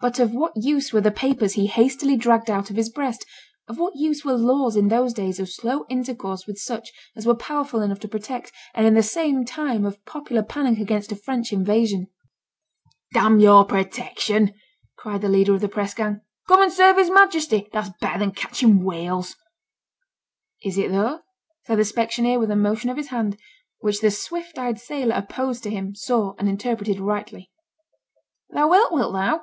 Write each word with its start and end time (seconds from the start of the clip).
But 0.00 0.18
of 0.20 0.34
what 0.34 0.52
use 0.54 0.92
were 0.92 1.00
the 1.00 1.10
papers 1.10 1.54
he 1.54 1.66
hastily 1.66 2.14
dragged 2.14 2.50
out 2.50 2.68
of 2.68 2.76
his 2.76 2.90
breast; 2.90 3.24
of 3.66 3.78
what 3.78 3.96
use 3.96 4.22
were 4.22 4.34
laws 4.36 4.76
in 4.76 4.88
those 4.88 5.14
days 5.14 5.40
of 5.40 5.48
slow 5.48 5.86
intercourse 5.88 6.46
with 6.46 6.58
such 6.58 6.90
as 7.16 7.24
were 7.26 7.34
powerful 7.34 7.80
enough 7.80 8.00
to 8.00 8.08
protect, 8.08 8.52
and 8.74 8.86
in 8.86 8.92
the 8.92 9.44
time 9.48 9.86
of 9.86 10.04
popular 10.04 10.42
panic 10.42 10.78
against 10.78 11.10
a 11.10 11.16
French 11.16 11.54
invasion? 11.54 12.08
'D 13.14 13.18
n 13.20 13.40
your 13.40 13.64
protection,' 13.64 14.52
cried 14.98 15.22
the 15.22 15.28
leader 15.30 15.54
of 15.54 15.62
the 15.62 15.70
press 15.70 15.94
gang; 15.94 16.20
'come 16.48 16.60
and 16.62 16.70
serve 16.74 16.98
his 16.98 17.08
Majesty, 17.08 17.66
that's 17.72 17.88
better 18.02 18.18
than 18.18 18.32
catching 18.32 18.84
whales.' 18.84 19.36
'Is 20.62 20.76
it 20.76 20.90
though?' 20.92 21.20
said 21.66 21.78
the 21.78 21.82
specksioneer, 21.82 22.38
with 22.38 22.50
a 22.50 22.56
motion 22.56 22.90
of 22.90 22.98
his 22.98 23.08
hand, 23.08 23.38
which 23.78 24.02
the 24.02 24.10
swift 24.10 24.58
eyed 24.58 24.78
sailor 24.78 25.14
opposed 25.14 25.62
to 25.62 25.70
him 25.70 25.94
saw 25.94 26.34
and 26.38 26.46
interpreted 26.46 27.00
rightly. 27.00 27.50
'Thou 28.50 28.68
wilt, 28.68 28.92
wilt 28.92 29.14
thou? 29.14 29.40